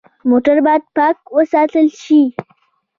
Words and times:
موټر 0.29 0.57
باید 0.65 0.83
پاک 0.95 1.17
وساتل 1.37 1.87
شي. 2.03 2.21